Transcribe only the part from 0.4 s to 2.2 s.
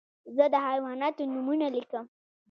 د حیواناتو نومونه لیکم.